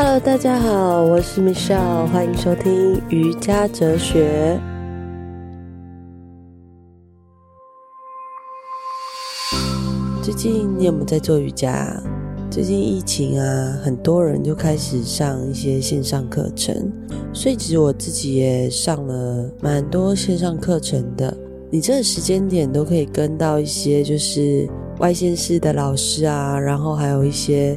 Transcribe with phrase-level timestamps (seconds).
[0.00, 4.60] Hello，大家好，我是 Michelle，欢迎收听瑜伽哲学。
[10.22, 12.00] 最近你有没有在做瑜伽？
[12.48, 16.92] 最近疫情啊，很多人就开始上一些线上课程，
[17.32, 21.36] 所以其实我自己也上了蛮多线上课程的。
[21.72, 24.68] 你这个时间点都可以跟到一些就是
[25.00, 27.76] 外县市的老师啊，然后还有一些。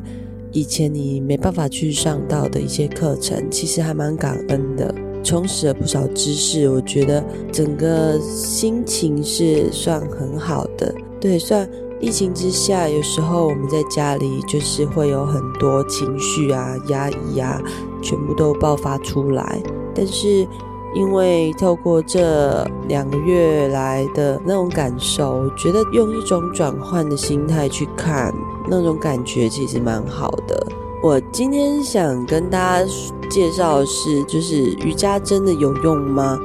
[0.51, 4.93] 以前你没办法去上到的一些课程，其实还蛮感恩的，
[5.23, 6.69] 充实了不少知识。
[6.69, 10.93] 我觉得整个心情是算很好的。
[11.19, 11.69] 对，算
[11.99, 17.61] 疫情之下，有时候我们在家里就是会有很多情绪啊、压抑啊，
[18.01, 19.61] 全部都爆发出来。
[19.93, 20.47] 但是
[20.93, 28.33] 因为透过这两个月来的那种感受，我觉得用一种转换的心态去看。
[28.69, 30.67] 那种感觉其实蛮好的。
[31.01, 32.91] 我今天想跟大家
[33.27, 36.39] 介绍的是，就是瑜伽真的有用吗？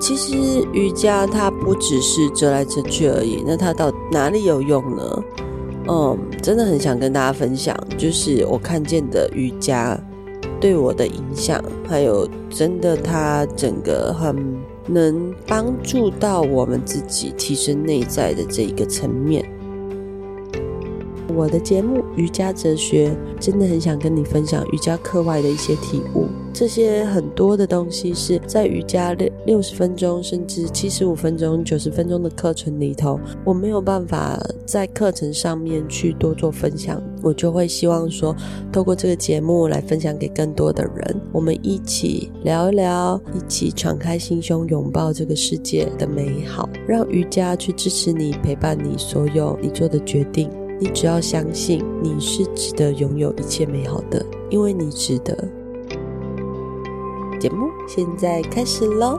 [0.00, 5.22] 其实瑜伽它不只是折来折去而已，那它到哪里有用呢？
[5.86, 10.00] 嗯，真的很想跟大家分享，就是我看见的瑜伽
[10.60, 14.36] 对我的影响，还有真的它整个很
[14.86, 19.44] 能帮助到我们自己提升内在的这一个层面。
[21.34, 23.08] 我的节目《瑜伽哲学》
[23.38, 26.26] 真的很想跟你分享瑜伽课外的一些体悟。
[26.52, 37.00] 这些很多的东西是在瑜伽六六十分钟，甚至七十五分钟、九十分钟的课程里头，我没有办法在课程上面去多做分享。
[37.22, 38.34] 我就会希望说，
[38.72, 50.50] 透过这个节目来分享给更多的人，我们一起聊一聊，一起敞开心胸，拥抱这个世界的美好，让瑜伽去支持你，陪伴你所有你做的决定。
[50.80, 55.36] 你只要相信你是值得拥有一切美好的，因为你值得。
[57.38, 59.18] 节目现在开始喽！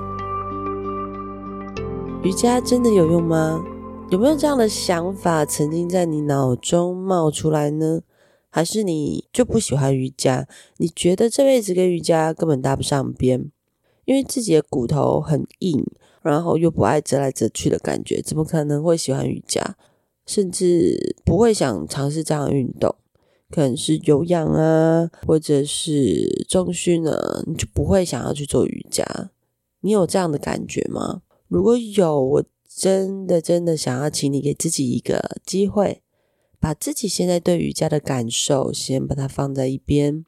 [2.24, 3.64] 瑜伽真的有用吗？
[4.12, 8.02] 有没有这样的想法曾经在你脑中冒出来呢？
[8.50, 10.46] 还是你就不喜欢瑜伽？
[10.76, 13.50] 你觉得这辈子跟瑜伽根本搭不上边，
[14.04, 15.82] 因为自己的骨头很硬，
[16.22, 19.78] 然后又不爱折来折去的感觉，怎么可能会喜欢瑜伽？
[20.26, 22.94] 甚至不会想尝试这样运动，
[23.50, 29.06] 可能是有氧啊，或者是重训啊，你就不会想要去做瑜伽。
[29.80, 31.22] 你有这样的感觉吗？
[31.48, 32.44] 如果有，我
[32.82, 36.02] 真的真的想要请你给自己一个机会，
[36.60, 40.26] 把自己现在对瑜伽的感受先把它放在一边，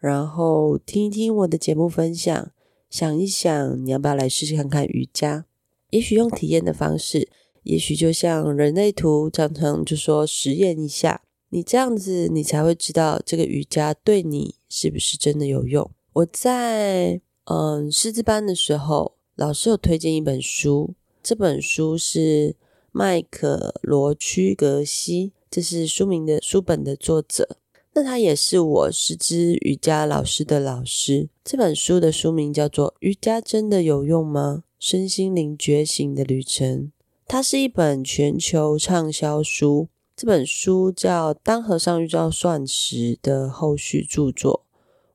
[0.00, 2.50] 然后听一听我的节目分享，
[2.90, 5.44] 想一想你要不要来试试看看瑜伽，
[5.90, 7.28] 也许用体验的方式。
[7.62, 15.88] 也许就像人类图常常就说实验一下，你这样子你才会知道这个瑜伽对你是不是真的有用。
[16.14, 22.54] 我在嗯师资班的时候，老师有推荐一本书，这本书是
[22.92, 27.56] 麦可罗区格西，这是书名的书本的作者。
[27.94, 31.30] 那他也是我师之瑜伽老师的老师。
[31.42, 34.64] 这本书的书名叫做《瑜伽真的有用吗？
[34.78, 36.78] 身心灵觉醒的旅程》。
[37.26, 44.66] 它是一本全球畅销书，这本书叫《当和尚遇到钻石》的后续著作。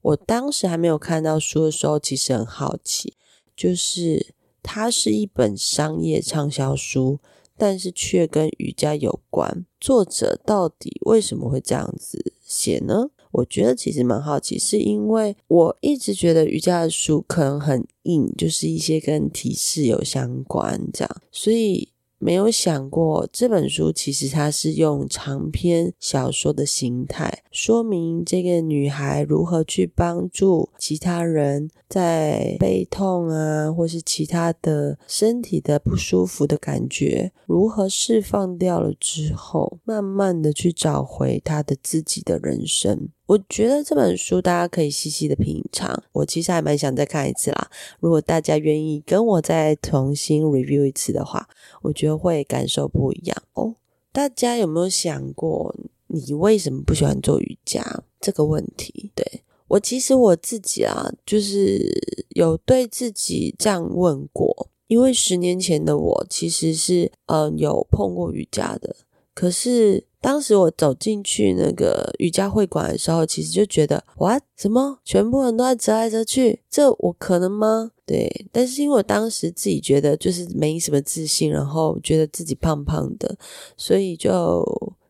[0.01, 3.13] 我当时还没有看到书的时候，其实很好奇，
[3.55, 7.19] 就是它是一本商业畅销书，
[7.57, 9.65] 但是却跟瑜伽有关。
[9.79, 13.09] 作者到底为什么会这样子写呢？
[13.31, 21.89] 我觉得其实蛮好奇，是因为我一直觉得瑜伽的书可能很硬，就是一些跟提示有相关这样，所以。
[22.19, 43.09] 没有想过这本书其实它是用长篇小说的形态，说明这个女孩如何去帮助其他人在背痛啊，或是其他的身体的不舒服的感觉，如何释放掉了之后，慢慢的去找回她的自己的人生。
[43.29, 47.69] 我觉得这本书大家可以细细的品尝，我其实还蛮想再看一次啦。
[47.99, 51.47] 如果大家愿意跟我再重新 review 一次的话，
[51.83, 53.75] 我觉得会感受不一样哦。
[54.11, 55.75] 大家有没有想过，
[56.07, 59.11] 你为什么不喜欢做瑜伽这个问题？
[59.13, 68.95] 对，我其实我自己啊，就是有对自己这样问过，因为十年前的我其实是嗯、呃、有碰过瑜伽的，
[69.39, 70.03] 可是。
[70.21, 77.91] 当时我走进去那个瑜伽会馆的时候，其实就觉得哇，什么全部人都在折来折去，这我可能吗？
[78.05, 83.37] 对，但是因为我当时自己觉得就是没什么自信，然后觉得自己胖胖的，
[83.77, 84.61] 所以就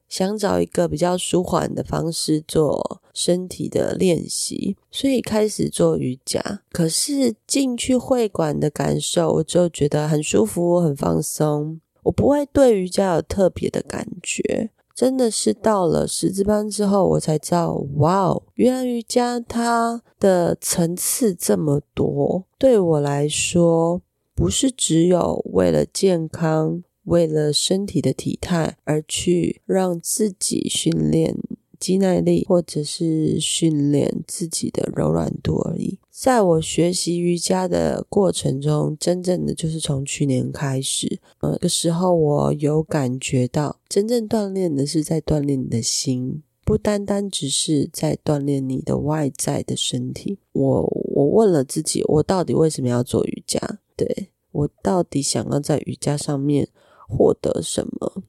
[0.08, 6.62] 想找一个比较舒缓的方式做身体的练习，所以开始做瑜伽。
[6.72, 11.82] 可是进去会馆的感受，我就觉得很舒服，很放松。
[12.10, 14.72] 我不会对瑜伽有特别的感觉。
[14.96, 22.44] 真的是到了师资班之后，我才知道，哇哦，原来瑜伽它的层次这么多。
[22.58, 24.02] 对我来说，
[24.36, 31.38] 不是只有为了健康、为了身体的体态而去让自己训练
[31.80, 36.00] 肌耐力，或者是训练自己的柔软度而已。
[36.21, 50.39] 在我学习瑜伽的过程中，真正的就是从去年开始，呃，那个时候我有感觉到，真正锻炼的是在锻炼你的心，不单单只是在锻炼你的外在的身体。
[50.51, 50.81] 我
[51.16, 53.80] 我问了自己，我到底为什么要做瑜伽？
[53.95, 56.68] 对，我到底想要在瑜伽上面
[57.07, 58.24] 获得什么？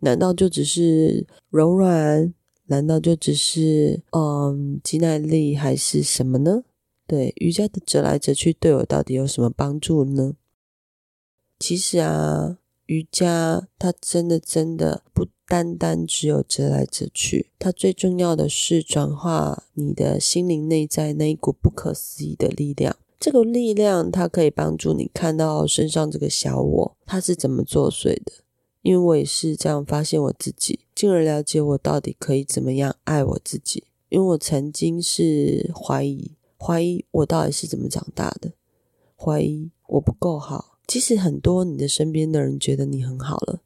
[0.00, 2.34] 难道就只是柔软？
[2.66, 6.64] 难道就只是嗯肌耐力，还是什么呢？
[7.12, 10.32] 对，瑜伽的折来折去，对我到底有什么帮助呢？
[11.58, 12.56] 其实啊，
[12.86, 22.96] 瑜伽它真的真的不单单只有折来折去，它最重要的是转化你的心灵内在那一股不可思议的力量。
[23.20, 28.32] 这个力量它可以帮助你看到身上这个小我，它是怎么作祟的。
[28.80, 33.84] 因为我也是这样发现我自己，进而了解我到底可以怎么样爱我自己。
[34.08, 36.30] 因为我曾经是怀疑。
[36.64, 38.52] 怀疑我到底是怎么长大的，
[39.16, 40.78] 怀疑我不够好。
[40.86, 43.62] 其实很多你的身边的人觉得你很好了，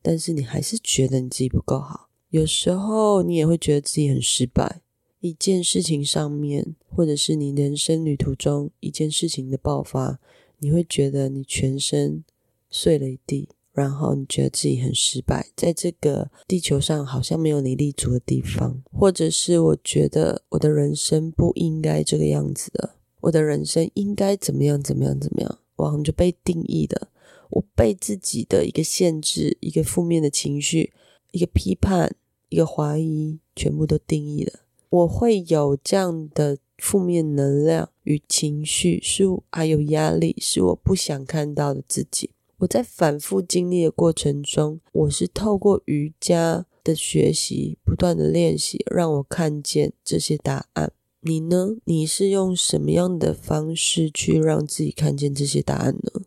[0.00, 2.08] 但是你还是觉得你自己不够好。
[2.30, 4.80] 有时候你也会觉得自己很失败，
[5.20, 10.18] 一件事情上面，或者是你人生旅途中一件事情的爆发，
[10.58, 12.24] 你会觉得你全身
[12.70, 13.50] 碎了一地。
[13.78, 27.08] 然后你觉得自己很失败，在这个地球上好像没有你立足的地方，或者是我觉得我的人生不应该这个样子的，我的人生应该怎么样怎么样怎么样，我好像就被定义的，
[27.50, 30.92] 我被自己的一个限制、一个负面的情绪、
[31.30, 32.16] 一个批判、
[32.48, 34.60] 一个怀疑，全部都定义了。
[34.90, 42.30] 我会有这样的负面能量与情绪，是还有压力，是我不想看到的自己。
[42.58, 50.92] 我在反复经历的过程中，我是透过瑜伽的学习，不断的练习，让我看见这些答案。
[51.20, 51.76] 你呢？
[51.84, 56.22] 你是用什么样的方式去让自己看见这些答案呢？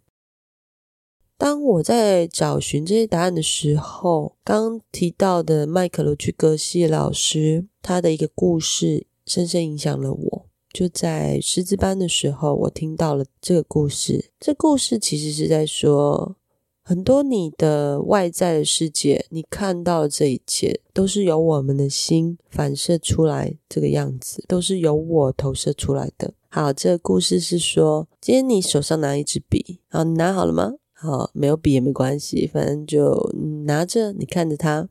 [1.37, 10.40] 当我在找寻这些答案的时候，刚提到的麦可罗区格西老师，他的一个故事深深影响了我。
[10.73, 14.31] 就在师资班的时候，我听到了这个故事。
[14.39, 16.35] 这故事其实是在说，
[16.81, 26.33] 很多你的外在的世界，你看到的这一切，都是由我们的心反射出来这个样子，都是由我投射出来的。
[26.47, 30.73] 好，这个故事是说，今天你手上拿一支笔，好，你拿好了吗？
[30.93, 33.29] 好，没有笔也没关系，反正就
[33.65, 34.87] 拿着，你看着它。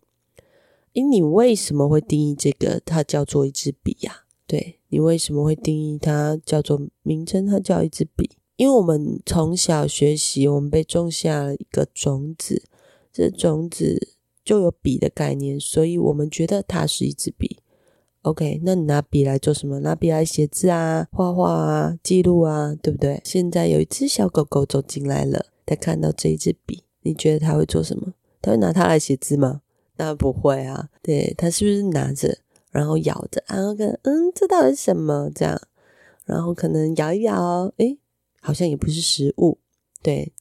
[0.94, 4.19] 诶，你为什么会定义这个它叫做一支笔呀？
[4.50, 4.79] 对。
[4.88, 7.47] 你为什么会定义它叫做名称？
[7.47, 12.64] 它叫一支笔，因为我们从小学习，我们被种下了一个种子，
[13.12, 17.58] 这种子就有笔的概念，所以我们觉得它是一支笔。
[18.22, 19.79] OK，那你拿笔来做什么？
[19.79, 23.20] 拿笔来写字啊、画画啊、记录啊，对不对？
[23.25, 28.15] 现在有一只小狗狗走进来了，它看到这一支笔，你觉得它会做什么？
[28.43, 29.63] 它会拿它来写字吗？
[29.96, 30.89] 那不会啊。
[31.01, 32.39] 对，它是不是拿着？
[32.70, 35.31] 然后咬着，然后跟嗯，这到底是什么？
[35.34, 35.60] 这样，
[36.24, 37.98] 然后可能摇一摇，诶，
[38.41, 39.58] 好像也不是食物，
[40.03, 40.32] 对，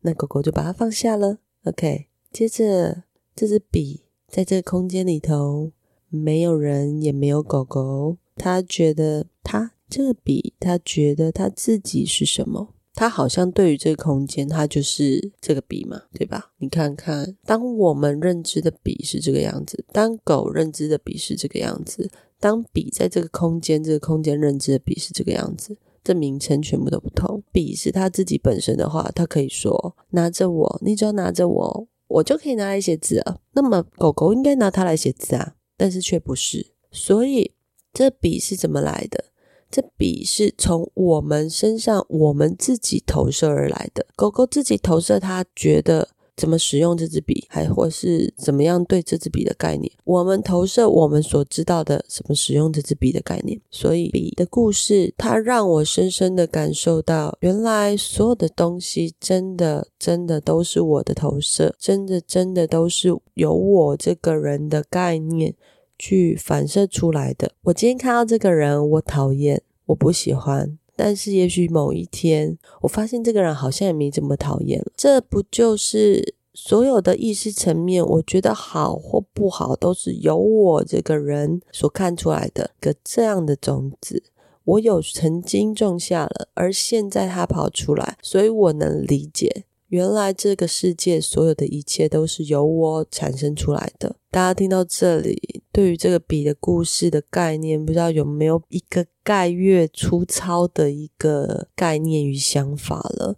[0.00, 1.38] 那狗狗就把它放下了。
[1.64, 5.72] OK，接着这支笔在这个空间里头，
[6.08, 12.74] 没有人，也没有狗狗，它觉得它这个笔，它觉得它自己是什么？
[12.96, 16.50] 它好像对于这个空间，它就是这个笔嘛，对吧？
[16.56, 22.10] 你看看，当我们认知的笔是这个样子，当狗认知的笔是这个样子，
[22.40, 27.42] 当笔在这个空间，这个空间认知的笔是这个样子，这名称全部都不同。
[27.52, 33.42] 笔是它自己本身的话，它可以说拿着我，你只要拿着我，我就可以拿来写字了。
[33.52, 36.72] 那么狗狗应该拿它来写字啊，但是却不是。
[36.90, 37.52] 所以
[37.92, 39.26] 这笔是怎么来的？
[39.70, 44.06] 这笔是从我们身上，我们自己投射而来的。
[44.14, 49.90] 狗狗自己投射，它觉得怎么使用这支笔，还或是怎么样对这支笔的概念。
[50.04, 53.60] 我们投射我们所知道的怎么使用这支笔的概念。
[53.70, 65.54] 所以笔的故事，它让我深深的感受到，原来所有的东西真的真的都是我的投射，真的真的都是有我这个人的概念
[65.98, 67.52] 去反射出来的。
[67.62, 70.78] 我今天看到这个人，我讨厌，我不喜欢。
[70.98, 74.92] 但是也许某一天，我发现这个人好像也没这么讨厌了。
[74.96, 78.02] 这不就是所有的意识层面？
[78.02, 82.70] 我觉得好或不好，都是由我这个人所看出来的。
[82.80, 84.22] 个这样的种子，
[84.64, 89.64] 我有曾经种下了，而现在它跑出来，所以我能理解。
[89.88, 94.16] 原来这个世界所有的一切都是由我产生出来的。
[94.30, 103.36] 大家听到这里，对于这个笔的故事的概念，不知道有没有一个概略粗糙的一个概念与想法了？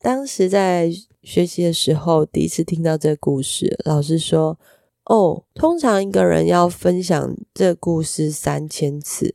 [0.00, 0.92] 当时在
[1.22, 4.58] 学习的时候，第一次听到这个故事，老师说
[5.06, 9.34] ：“哦，通常一个人要分享这故事三千次，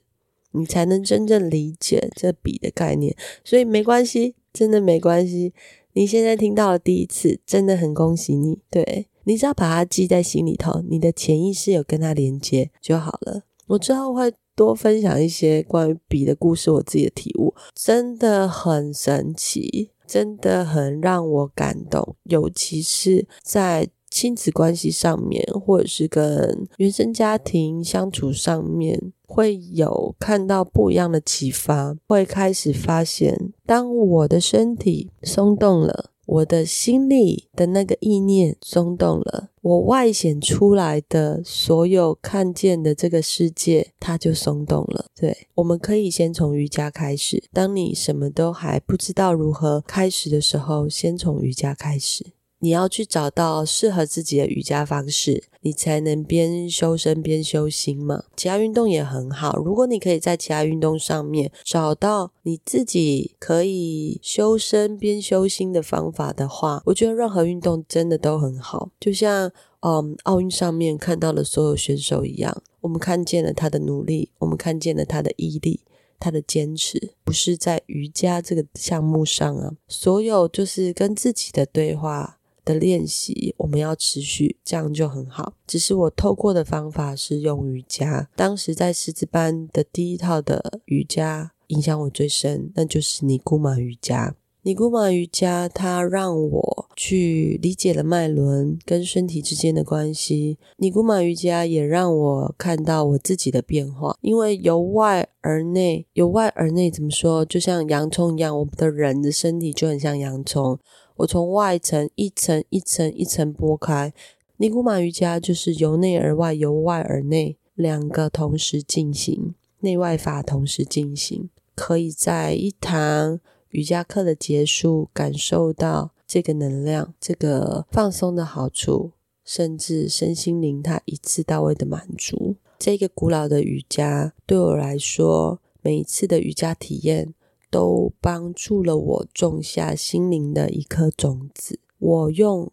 [0.51, 5.53] 你才能真正理解这笔的概念。”所以没关系，真的没关系。
[5.93, 8.59] 你现在听到了第一次，真的很恭喜你。
[8.69, 13.43] 对，你只要把它记在心里头，你的潜意识有跟它连接就好了。
[13.67, 23.89] 我之后会多分享一些关于笔的故事，我自己的体悟真的很神奇，真的很让我感动，尤其是在。
[24.15, 45.05] 亲子关系上面，或者是跟原生家庭相处上面，会有看到不一样的启发，会开始发现，当我的身体松动了，我的心里的那个意念松动了，我外显出来的所有看见的这个世界，它就松动了。
[45.15, 47.43] 对，我们可以先从瑜伽开始。
[47.51, 52.33] 当你什么都还不知道如何开始的时候，先从瑜伽开始。
[52.63, 58.23] 你要去找到适合自己的瑜伽方式，你才能边修身边修心嘛。
[58.37, 68.89] 其他运动也很好，如果你可以在其他运动上面找到你自己可以修身边修心的方法的话，我觉得任何运动真的都很好。
[68.97, 69.51] 就像
[69.81, 75.81] 嗯，奥运上面看到的所有选手一样，我们看见了他的努力，我们看见了他的毅力，
[76.17, 82.39] 他的坚持，不是在瑜伽这个项目上啊，所有就是跟自己的对话。
[82.65, 85.53] 的练习，我们要持续，这样就很好。
[85.65, 88.29] 只是我透过的方法是用瑜伽。
[88.35, 94.35] 当时在师资班的第一套的瑜伽，影响我最深，那就是尼姑马瑜伽。
[94.65, 100.57] 尼姑马瑜伽，它让我去理解了脉轮跟身体之间的关系。
[100.77, 107.43] 尼姑马瑜伽也让我看到我自己的变化，因为由外而内，由外而内怎么说？
[107.43, 110.79] 就像洋葱一样，我们的人的身体就很像洋葱。
[111.17, 114.13] 我从外层一层一层一层剥开，
[114.57, 123.39] 尼古马瑜伽就是由内而外，由外而内，两个同时进行，内外法同时进行，可以在一堂
[123.69, 129.11] 瑜伽课的结束感受到这个能量，这个放松的好处，
[129.45, 132.55] 甚至身心灵它一次到位的满足。
[132.79, 137.33] 这个古老的瑜伽对我来说，每一次的瑜伽体验。
[137.73, 141.79] 都帮助了我种下心灵的一颗种子。
[141.97, 142.71] 我用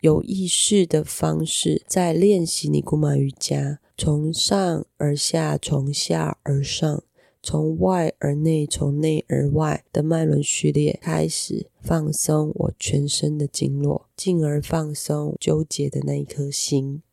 [0.00, 7.04] 有意识的方式在练习尼古马瑜伽，从上而下，从下而上，
[7.40, 17.04] 从外而内，从内而外的脉轮序列开始放松我全身的经络，进而放松纠结的那一颗心。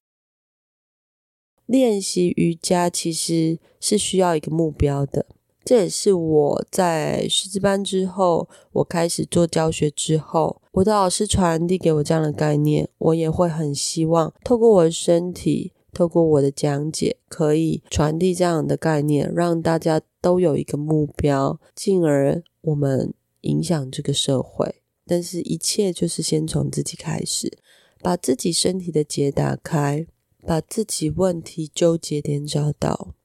[1.67, 5.27] 练习瑜伽其实是需要一个目标的。
[5.67, 24.75] 这也是我在师资班之后，我开始做教学之后，我的老师传递给我这样的概念，我也会很希望透过我的身体，透过我的讲解，可以传递这样的概念，让大家都有一个目标，进而我们影响这个社会。
[25.05, 27.57] 但是，一切就是先从自己开始，
[28.01, 30.07] 把自己身体的结打开，
[30.45, 33.15] 把自己问题纠结点找到。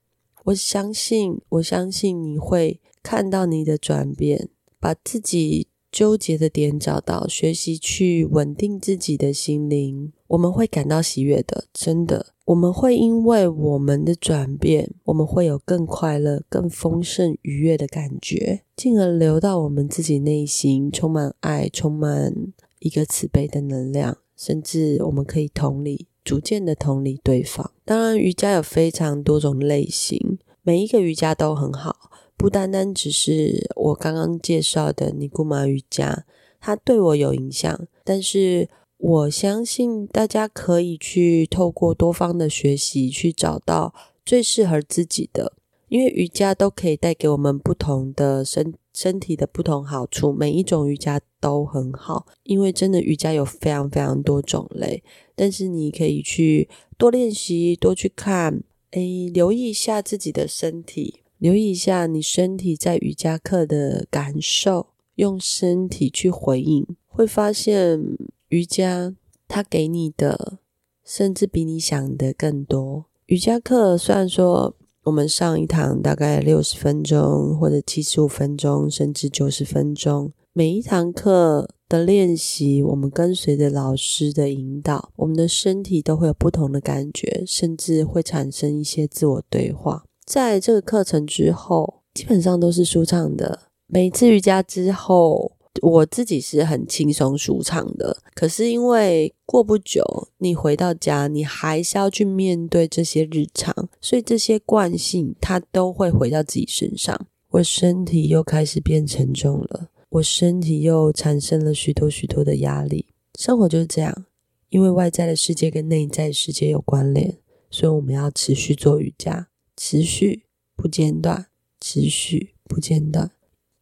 [0.44, 4.48] 我相信，我相信你会看到你的转变，
[4.80, 10.12] 把自己纠结的点找到，学习去稳定自己的心灵。
[10.28, 12.34] 我们会感到喜悦的，真的。
[12.46, 22.34] 我们会因为我们的转变，我们会有更快乐、更丰盛、愉悦的感觉，进而流到我们自己内心，充满爱，充满
[22.80, 26.08] 一个慈悲的能量，甚至我们可以同理。
[26.24, 27.72] 逐渐的同理对方。
[27.84, 36.24] 当然，瑜伽有非常多种类型，每一个瑜伽都很好，不单单只是我刚刚介绍的尼姑玛瑜伽，
[36.60, 37.86] 它对我有影响。
[38.04, 43.92] 但是，我相信大家可以去透过多方的学习，去找到
[44.24, 45.54] 最适合自己的。
[45.88, 52.26] 因为瑜伽都可以带给我们不同的身身体的不同好处，每一种瑜伽都很好。
[52.42, 55.02] 因为真的瑜伽有非常非常多种类，
[55.34, 56.68] 但是你可以去
[56.98, 68.00] 多练习，多去看，诶，留意一下自己的身体，留意一下你身体在瑜伽课的感受，用身体去回应，会发现
[68.48, 69.14] 瑜伽
[69.48, 70.58] 它给你的，
[71.04, 73.06] 甚至比你想的更多。
[73.26, 81.68] 瑜伽课虽然说我们上一堂大概六十分钟，或者七十五分钟，甚至九十分钟，每一堂课。
[81.88, 90.02] 的练习，我们跟随着老师的引导，我们的身体都会有不同的感觉，甚至会产生一些自我对话。
[90.24, 93.64] 在这个课程之后，基本上都是舒畅的。
[93.88, 98.22] 每次瑜伽之后，我自己是很轻松舒畅的。
[98.34, 107.26] 可是因为过不久，你回到家，你还是要去面对这些日常，所以这些惯性它都会回到自己身上。
[107.50, 109.88] 我身体又开始变沉重了。
[110.10, 113.06] 我身体又产生了许多许多的压力，
[113.38, 114.26] 生活就是这样，
[114.68, 117.38] 因为外在的世界跟内在世界有关联，
[117.70, 120.42] 所以我们要持续做瑜伽，持续
[120.76, 121.46] 不间断，
[121.80, 123.30] 持续不间断。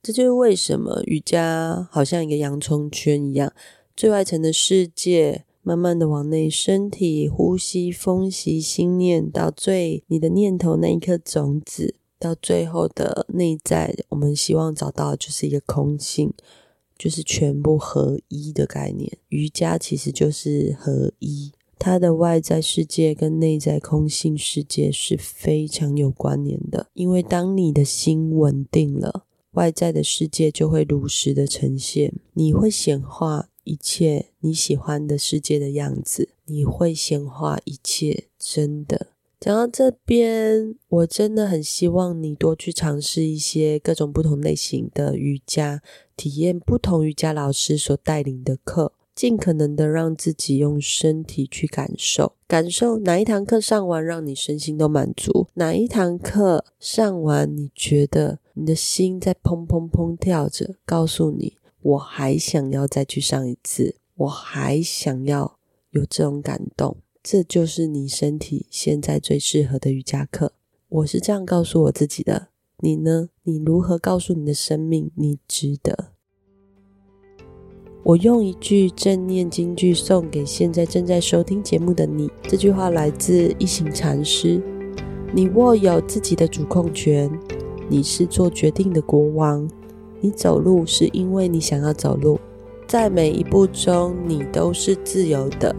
[0.02, 3.52] 这就是为什么瑜伽好像一个洋葱圈一样，
[3.97, 11.97] 最外层的世界慢慢的往内，身体呼吸、风息、心念，到最你的念头那一颗种子。
[12.19, 16.30] 到最后的内在，我们希望找到就是一个空性，
[16.99, 19.11] 就是全部合一的概念。
[19.30, 26.88] 瑜伽其实就是合一，它的外在世界跟内在空性世界是非常有关联的。
[26.92, 39.09] 因为当你的心稳定了，外在的世界就会如实的呈现，你会显化一切你喜欢的世界的样子，你会显化一切真的。
[39.40, 45.83] 讲到这边，我真的很希望你多去尝试一些各种不同类型的瑜伽，
[46.14, 65.59] 体验不同瑜伽老师所带领的课，尽可能的让自己用身体去感受，感受哪一堂课上完让你身心都满足，哪一堂课上完你觉得你的心在砰砰砰跳着，告诉你我还想要再去上一次，我还想要
[65.91, 66.97] 有这种感动。
[67.23, 70.54] 这就是你身体现在最适合的瑜伽课。
[70.89, 72.49] 我是这样告诉我自己的。
[72.78, 73.28] 你呢？
[73.43, 76.13] 你如何告诉你的生命，你值得？
[78.02, 82.30] 我用一句正念金句送给现在正在收听节目的你。
[82.45, 84.60] 这句话来自一行禅师：
[85.34, 87.30] 你握有自己的主控权，
[87.91, 89.69] 你是做决定的国王。
[90.19, 92.41] 你走路是因为你想要走路，
[92.86, 95.76] 在每一步中，你都是自由的。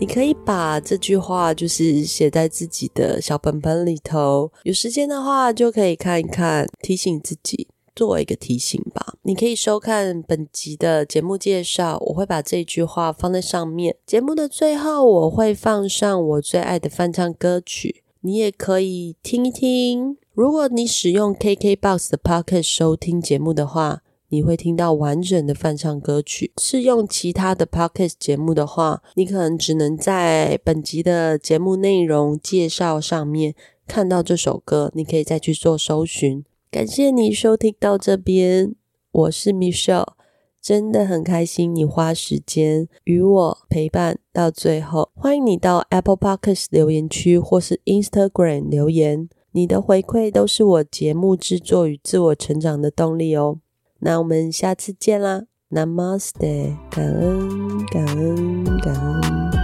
[0.00, 9.14] 你可以把这句话就是写在自己的小本本里头，有时间的话就可以看一看，提醒自己，作为一个提醒吧。
[9.22, 13.96] 你可以收看本集的节目介绍，我会把这句话放在上面。
[14.04, 20.16] 节目的最后，我会放上我最爱的翻唱歌曲，你也可以听一听。
[20.32, 26.52] 如果你使用 KKBOX 的 Podcast 收听节目的话，你会听到完整的翻唱歌曲。
[26.56, 33.54] 是用其他的 podcast 节目的话，你可能只能在本集的节目内容介绍上面
[33.86, 34.90] 看到这首歌。
[34.94, 36.44] 你可以再去做搜寻。
[36.72, 38.74] 感谢你收听到这边，
[39.10, 40.14] 我是 Michelle，
[40.58, 45.10] 真的很开心你花时间与我陪伴到最后。
[45.14, 53.58] 欢迎你到 Apple Podcast 留言区或是 Instagram 留言，你的回馈都是我节目制作与自我成长的动力哦。
[53.98, 59.61] 那我们下次见啦，Namaste，感恩感恩。